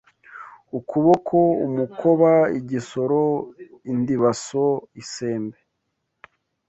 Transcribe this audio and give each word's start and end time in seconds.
ukuboko, 0.77 1.37
umukoba, 1.65 2.31
igisoro, 2.59 3.21
indibaso, 3.91 4.65
isembe 5.01 5.59